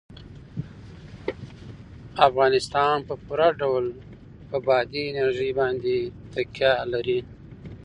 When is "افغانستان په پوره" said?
2.27-3.49